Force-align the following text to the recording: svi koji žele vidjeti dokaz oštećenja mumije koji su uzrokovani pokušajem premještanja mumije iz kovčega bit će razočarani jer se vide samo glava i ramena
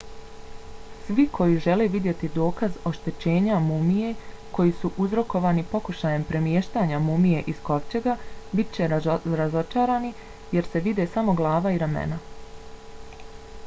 svi 1.07 1.23
koji 1.33 1.57
žele 1.65 1.85
vidjeti 1.95 2.29
dokaz 2.37 2.77
oštećenja 2.91 3.57
mumije 3.65 4.13
koji 4.59 4.73
su 4.79 4.91
uzrokovani 5.05 5.65
pokušajem 5.75 6.25
premještanja 6.31 7.03
mumije 7.05 7.43
iz 7.55 7.61
kovčega 7.69 8.15
bit 8.61 8.73
će 8.79 8.89
razočarani 9.35 10.13
jer 10.57 10.71
se 10.73 10.85
vide 10.89 11.07
samo 11.15 11.37
glava 11.45 11.75
i 11.79 11.81
ramena 11.87 12.19